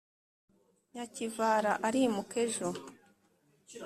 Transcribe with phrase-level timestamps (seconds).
[0.93, 2.69] Nyakivara arimuka ejo